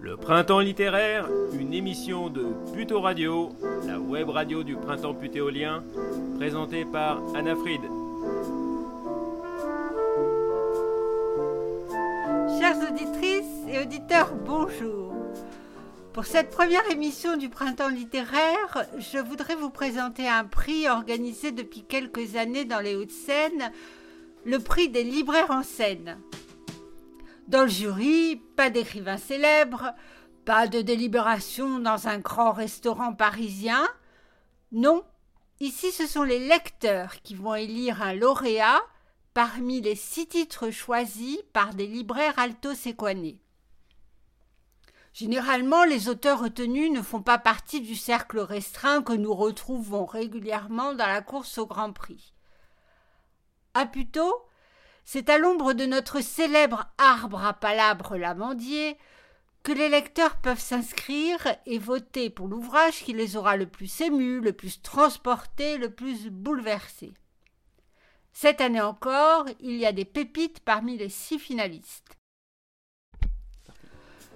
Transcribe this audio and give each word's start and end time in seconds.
Le 0.00 0.16
Printemps 0.16 0.60
littéraire, 0.60 1.28
une 1.52 1.74
émission 1.74 2.30
de 2.30 2.46
Puto 2.72 3.00
Radio, 3.00 3.50
la 3.84 3.98
web 3.98 4.28
radio 4.28 4.62
du 4.62 4.76
Printemps 4.76 5.12
putéolien, 5.12 5.82
présentée 6.36 6.84
par 6.84 7.20
Anna 7.34 7.56
Fried. 7.56 7.80
Chères 12.58 12.78
auditrices 12.88 13.66
et 13.68 13.80
auditeurs, 13.80 14.34
bonjour. 14.46 15.12
Pour 16.12 16.26
cette 16.26 16.50
première 16.50 16.88
émission 16.92 17.36
du 17.36 17.48
Printemps 17.48 17.88
littéraire, 17.88 18.86
je 18.98 19.18
voudrais 19.18 19.56
vous 19.56 19.70
présenter 19.70 20.28
un 20.28 20.44
prix 20.44 20.88
organisé 20.88 21.50
depuis 21.50 21.82
quelques 21.82 22.36
années 22.36 22.64
dans 22.64 22.80
les 22.80 22.94
Hauts-de-Seine, 22.94 23.72
le 24.44 24.60
prix 24.60 24.88
des 24.88 25.02
libraires 25.04 25.50
en 25.50 25.64
scène. 25.64 26.18
Dans 27.48 27.62
le 27.62 27.68
jury, 27.68 28.36
pas 28.56 28.68
d'écrivain 28.68 29.16
célèbre, 29.16 29.94
pas 30.44 30.68
de 30.68 30.82
délibération 30.82 31.78
dans 31.78 32.06
un 32.06 32.18
grand 32.18 32.52
restaurant 32.52 33.14
parisien. 33.14 33.88
Non, 34.70 35.02
ici 35.58 35.90
ce 35.90 36.06
sont 36.06 36.24
les 36.24 36.46
lecteurs 36.46 37.22
qui 37.22 37.34
vont 37.34 37.54
élire 37.54 38.02
un 38.02 38.12
lauréat 38.12 38.82
parmi 39.32 39.80
les 39.80 39.94
six 39.94 40.26
titres 40.26 40.70
choisis 40.70 41.38
par 41.54 41.72
des 41.72 41.86
libraires 41.86 42.38
alto-séquanés. 42.38 43.40
Généralement, 45.14 45.84
les 45.84 46.10
auteurs 46.10 46.40
retenus 46.40 46.90
ne 46.90 47.00
font 47.00 47.22
pas 47.22 47.38
partie 47.38 47.80
du 47.80 47.94
cercle 47.94 48.40
restreint 48.40 49.02
que 49.02 49.14
nous 49.14 49.34
retrouvons 49.34 50.04
régulièrement 50.04 50.92
dans 50.92 51.06
la 51.06 51.22
course 51.22 51.56
au 51.56 51.66
Grand 51.66 51.94
Prix. 51.94 52.34
À 53.72 53.86
plutôt, 53.86 54.34
c'est 55.10 55.30
à 55.30 55.38
l'ombre 55.38 55.72
de 55.72 55.86
notre 55.86 56.20
célèbre 56.20 56.84
arbre 56.98 57.42
à 57.42 57.54
palabres 57.54 58.18
l'amandier 58.18 58.98
que 59.62 59.72
les 59.72 59.88
lecteurs 59.88 60.36
peuvent 60.36 60.60
s'inscrire 60.60 61.40
et 61.64 61.78
voter 61.78 62.28
pour 62.28 62.46
l'ouvrage 62.46 63.02
qui 63.04 63.14
les 63.14 63.34
aura 63.34 63.56
le 63.56 63.64
plus 63.64 64.02
émus, 64.02 64.40
le 64.40 64.52
plus 64.52 64.82
transportés, 64.82 65.78
le 65.78 65.90
plus 65.90 66.28
bouleversés. 66.28 67.14
Cette 68.34 68.60
année 68.60 68.82
encore, 68.82 69.46
il 69.60 69.76
y 69.76 69.86
a 69.86 69.92
des 69.92 70.04
pépites 70.04 70.60
parmi 70.60 70.98
les 70.98 71.08
six 71.08 71.38
finalistes. 71.38 72.18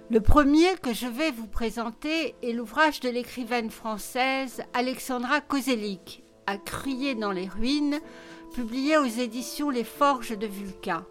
Le 0.09 0.21
premier 0.21 0.75
que 0.81 0.91
je 0.91 1.05
vais 1.05 1.29
vous 1.29 1.47
présenter 1.47 2.33
est 2.41 2.51
l'ouvrage 2.51 2.99
de 2.99 3.09
l'écrivaine 3.09 3.69
française 3.69 4.63
Alexandra 4.73 5.39
Kozelik, 5.39 6.22
À 6.45 6.57
crier 6.57 7.15
dans 7.15 7.31
les 7.31 7.47
ruines, 7.47 7.99
publié 8.53 8.97
aux 8.97 9.05
éditions 9.05 9.69
Les 9.69 9.83
Forges 9.83 10.37
de 10.37 10.45
Vulcain. 10.45 11.05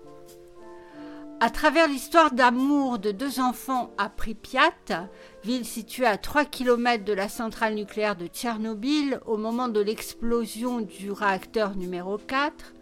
À 1.40 1.50
travers 1.50 1.88
l'histoire 1.88 2.32
d'amour 2.32 2.98
de 2.98 3.10
deux 3.10 3.40
enfants 3.40 3.92
à 3.98 4.08
Pripyat, 4.08 5.08
ville 5.42 5.64
située 5.64 6.06
à 6.06 6.18
3 6.18 6.44
km 6.44 7.04
de 7.04 7.12
la 7.12 7.28
centrale 7.28 7.74
nucléaire 7.74 8.14
de 8.14 8.26
Tchernobyl 8.26 9.20
au 9.26 9.36
moment 9.36 9.68
de 9.68 9.80
l'explosion 9.80 10.82
du 10.82 11.10
réacteur 11.10 11.74
numéro 11.76 12.18
4, 12.18 12.74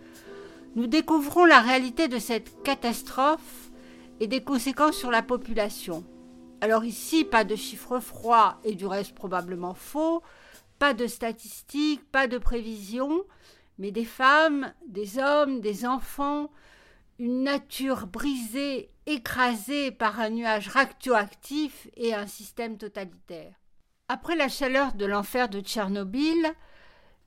nous 0.77 0.87
découvrons 0.87 1.45
la 1.45 1.61
réalité 1.61 2.09
de 2.09 2.19
cette 2.19 2.63
catastrophe 2.63 3.71
et 4.19 4.27
des 4.27 4.43
conséquences 4.43 4.97
sur 4.97 5.11
la 5.11 5.23
population. 5.23 6.05
Alors 6.61 6.85
ici, 6.85 7.25
pas 7.25 7.45
de 7.45 7.57
chiffres 7.57 8.01
froids 8.01 8.59
et 8.65 8.75
du 8.75 8.87
reste 8.87 9.15
probablement 9.15 9.73
faux, 9.73 10.23
pas 10.81 10.95
de 10.95 11.07
statistiques, 11.07 12.11
pas 12.11 12.27
de 12.27 12.39
prévisions, 12.39 13.23
mais 13.79 13.93
des 13.93 14.07
femmes, 14.07 14.73
des 14.89 15.19
hommes, 15.19 15.61
des 15.61 15.85
enfants, 15.85 16.51
une 17.19 17.45
nature 17.45 18.07
brisée, 18.07 18.91
écrasée 19.05 19.91
par 19.91 20.19
un 20.21 20.31
nuage 20.31 20.69
radioactif 20.69 21.87
et 21.97 22.15
un 22.15 22.27
système 22.27 22.79
totalitaire. 22.79 23.53
Après 24.09 24.37
la 24.37 24.49
chaleur 24.49 24.95
de 24.95 25.05
l'enfer 25.05 25.51
de 25.51 25.61
Tchernobyl, 25.61 26.51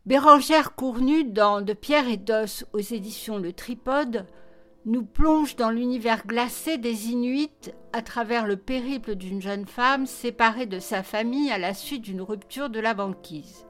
Bérangère 0.07 0.73
Cournue 0.73 1.23
dans 1.23 1.61
De 1.61 1.73
pierre 1.73 2.07
et 2.07 2.17
d'os 2.17 2.65
aux 2.73 2.79
éditions 2.79 3.37
Le 3.37 3.53
Tripode 3.53 4.25
nous 4.85 5.05
plonge 5.05 5.55
dans 5.55 5.69
l'univers 5.69 6.27
glacé 6.27 6.77
des 6.77 7.09
Inuits 7.09 7.71
à 7.93 8.01
travers 8.01 8.45
le 8.45 8.57
périple 8.57 9.15
d'une 9.15 9.41
jeune 9.41 9.65
femme 9.65 10.05
séparée 10.05 10.65
de 10.65 10.79
sa 10.79 11.03
famille 11.03 11.51
à 11.51 11.57
la 11.57 11.73
suite 11.73 12.01
d'une 12.01 12.21
rupture 12.21 12.69
de 12.69 12.79
la 12.79 12.93
banquise. 12.93 13.65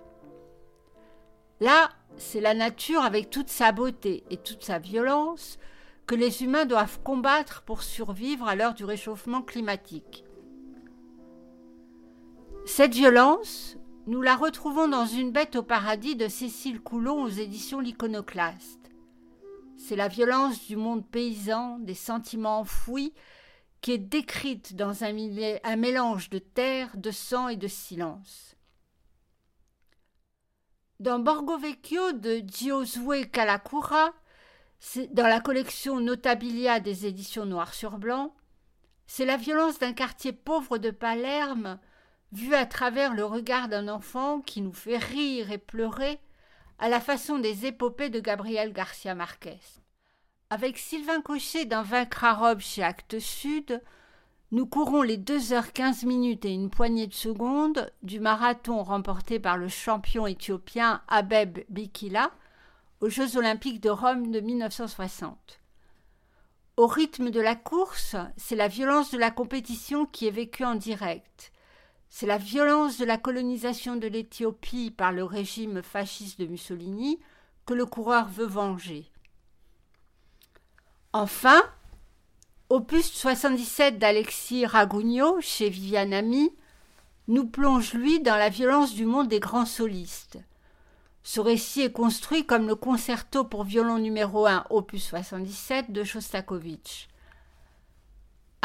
Là, 1.60 1.90
c'est 2.18 2.42
la 2.42 2.54
nature 2.54 3.04
avec 3.04 3.30
toute 3.30 3.50
sa 3.50 3.72
beauté 3.72 4.24
et 4.30 4.38
toute 4.38 4.64
sa 4.64 4.80
violence 4.80 5.60
que 6.08 6.16
les 6.16 6.44
humains 6.44 6.66
doivent 6.66 7.00
combattre 7.04 7.62
pour 7.62 7.84
survivre 7.84 8.48
à 8.48 8.56
l'heure 8.56 8.74
du 8.74 8.86
réchauffement 8.86 9.42
climatique. 9.42 10.26
Cette 12.66 12.94
violence, 12.94 13.78
nous 14.08 14.22
la 14.22 14.36
retrouvons 14.36 14.88
dans 14.88 15.06
Une 15.06 15.32
bête 15.32 15.56
au 15.56 15.64
paradis 15.64 16.16
de 16.16 16.28
Cécile 16.28 16.82
Coulon 16.82 17.24
aux 17.24 17.30
éditions 17.30 17.80
L'Iconoclaste. 17.80 18.83
C'est 19.86 19.98
la 19.98 20.08
violence 20.08 20.66
du 20.66 20.78
monde 20.78 21.06
paysan, 21.06 21.78
des 21.80 21.94
sentiments 21.94 22.60
enfouis, 22.60 23.14
qui 23.82 23.92
est 23.92 23.98
décrite 23.98 24.78
dans 24.78 25.04
un, 25.04 25.12
mélange 25.76 26.30
de 26.30 26.40
terre, 26.40 26.96
de 26.96 27.12
sang 27.12 27.50
et 27.50 27.58
de 27.58 27.68
silence. 27.68 28.56
Dans 31.02 31.20
Borgo 31.20 31.58
Vecchio 31.58 32.14
de 32.14 32.42
Giosue 32.48 33.30
Calacura, 33.30 34.14
dans 35.12 35.28
la 35.28 35.42
collection 35.42 36.00
Notabilia 36.00 36.80
des 36.80 37.06
éditions 37.06 37.46
Noir 37.46 37.74
sur 37.74 37.98
Blanc, 37.98 38.34
c'est 39.06 39.26
la 39.26 39.36
violence 39.36 39.80
d'un 39.80 39.92
quartier 39.92 40.32
pauvre 40.32 40.78
de 40.78 40.92
Palerme 40.92 41.78
vue 42.32 42.56
à 42.56 42.66
travers 42.66 43.14
le 43.14 43.26
regard 43.26 43.68
d'un 43.68 43.90
enfant 43.90 44.40
qui 44.40 44.62
nous 44.62 44.72
fait 44.72 44.98
rire 44.98 45.52
et 45.52 45.58
pleurer 45.58 46.22
à 46.80 46.90
la 46.90 47.00
façon 47.00 47.40
des 47.40 47.66
épopées 47.66 48.10
de 48.10 48.20
Gabriel 48.20 48.74
Garcia 48.74 49.16
Marquez. 49.16 49.60
Avec 50.50 50.78
Sylvain 50.78 51.22
Cochet 51.22 51.66
d'un 51.66 51.84
Vaincre 51.84 52.24
à 52.24 52.34
robe 52.34 52.60
chez 52.60 52.84
Actes 52.84 53.20
Sud, 53.20 53.82
nous 54.52 54.68
courons 54.68 55.02
les 55.02 55.18
2 55.18 55.54
heures 55.54 55.74
15 55.74 56.04
minutes 56.04 56.46
et 56.46 56.54
une 56.54 56.70
poignée 56.70 57.08
de 57.08 57.14
secondes 57.14 57.92
du 58.04 58.20
marathon 58.20 58.84
remporté 58.84 59.40
par 59.40 59.58
le 59.58 59.68
champion 59.68 60.28
éthiopien 60.28 61.02
Abeb 61.08 61.60
Bikila 61.70 62.32
aux 63.02 63.10
Jeux 63.10 63.38
olympiques 63.38 63.82
de 63.82 63.90
Rome 63.90 64.32
de 64.32 64.40
1960. 64.40 65.60
Au 66.76 66.88
rythme 66.88 67.30
de 67.30 67.40
la 67.40 67.56
course, 67.56 68.16
c'est 68.36 68.56
la 68.56 68.68
violence 68.68 69.12
de 69.12 69.18
la 69.18 69.32
compétition 69.32 70.06
qui 70.06 70.28
est 70.28 70.32
vécue 70.32 70.66
en 70.66 70.76
direct. 70.76 71.53
C'est 72.16 72.28
la 72.28 72.38
violence 72.38 73.00
de 73.00 73.06
la 73.06 73.18
colonisation 73.18 73.96
de 73.96 74.06
l'Éthiopie 74.06 74.92
par 74.92 75.12
le 75.12 75.24
régime 75.24 75.82
fasciste 75.82 76.40
de 76.40 76.46
Mussolini 76.46 77.20
que 77.66 77.74
le 77.74 77.88
coureur 77.88 78.28
veut 78.28 78.46
venger. 78.46 79.12
Enfin, 81.12 81.60
Opus 82.70 83.12
77 83.12 83.98
d'Alexis 83.98 84.68
Ragugno 84.68 85.42
chez 85.42 85.70
Viviane 85.70 86.14
Ami 86.14 86.52
nous 87.28 87.48
plonge 87.48 87.96
lui 87.96 88.20
dans 88.20 88.38
la 88.38 88.50
violence 88.50 88.94
du 88.94 89.06
monde 89.06 89.28
des 89.28 89.40
grands 89.40 89.66
solistes. 89.66 90.38
Ce 91.24 91.40
récit 91.40 91.82
est 91.82 91.92
construit 91.92 92.46
comme 92.46 92.68
le 92.68 92.76
concerto 92.76 93.44
pour 93.44 93.64
violon 93.64 93.98
numéro 93.98 94.46
1 94.46 94.68
opus 94.70 95.04
77 95.04 95.92
de 95.92 96.04
Shostakovich. 96.04 97.10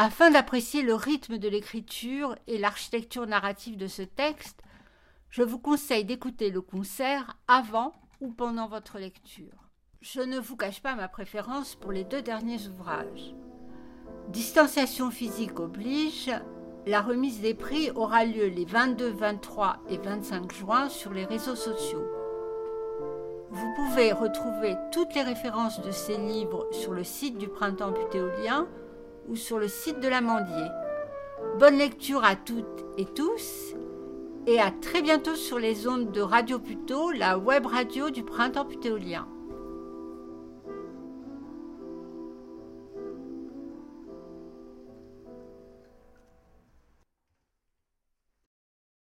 Afin 0.01 0.31
d'apprécier 0.31 0.81
le 0.81 0.93
rythme 0.93 1.39
de 1.39 1.49
l'écriture 1.49 2.37
et 2.47 2.57
l'architecture 2.57 3.27
narrative 3.27 3.75
de 3.75 3.87
ce 3.87 4.01
texte, 4.01 4.61
je 5.29 5.43
vous 5.43 5.59
conseille 5.59 6.05
d'écouter 6.05 6.51
le 6.51 6.61
concert 6.61 7.35
avant 7.49 7.91
ou 8.21 8.31
pendant 8.31 8.69
votre 8.69 8.97
lecture. 8.97 9.67
Je 9.99 10.21
ne 10.21 10.39
vous 10.39 10.55
cache 10.55 10.81
pas 10.81 10.95
ma 10.95 11.09
préférence 11.09 11.75
pour 11.75 11.91
les 11.91 12.05
deux 12.05 12.21
derniers 12.21 12.65
ouvrages. 12.69 13.35
Distanciation 14.29 15.11
physique 15.11 15.59
oblige, 15.59 16.31
la 16.87 17.01
remise 17.01 17.41
des 17.41 17.53
prix 17.53 17.91
aura 17.91 18.23
lieu 18.23 18.45
les 18.45 18.63
22, 18.63 19.09
23 19.09 19.83
et 19.89 19.97
25 19.97 20.53
juin 20.53 20.87
sur 20.87 21.11
les 21.11 21.25
réseaux 21.25 21.57
sociaux. 21.57 22.07
Vous 23.49 23.73
pouvez 23.75 24.13
retrouver 24.13 24.77
toutes 24.93 25.13
les 25.13 25.23
références 25.23 25.81
de 25.81 25.91
ces 25.91 26.15
livres 26.15 26.69
sur 26.71 26.93
le 26.93 27.03
site 27.03 27.37
du 27.37 27.49
Printemps 27.49 27.91
putéolien 27.91 28.65
ou 29.29 29.35
sur 29.35 29.59
le 29.59 29.67
site 29.67 29.99
de 29.99 30.07
l'Amandier. 30.07 30.67
Bonne 31.59 31.77
lecture 31.77 32.25
à 32.25 32.35
toutes 32.35 32.85
et 32.97 33.05
tous 33.05 33.75
et 34.47 34.59
à 34.59 34.71
très 34.71 35.01
bientôt 35.01 35.35
sur 35.35 35.59
les 35.59 35.87
ondes 35.87 36.11
de 36.11 36.21
Radio 36.21 36.59
Puto, 36.59 37.11
la 37.11 37.37
web 37.37 37.65
radio 37.65 38.09
du 38.09 38.23
Printemps 38.23 38.65
putéolien. 38.65 39.27